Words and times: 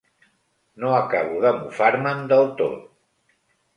No 0.83 0.93
acabo 1.01 1.37
de 1.45 1.53
mofar-me'n 1.59 2.25
del 2.33 2.51
tot. 2.63 2.89